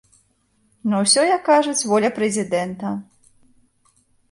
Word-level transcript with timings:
На 0.93 1.01
ўсё, 1.03 1.21
як 1.35 1.43
кажуць, 1.51 1.87
воля 1.93 2.09
прэзідэнта! 2.17 2.97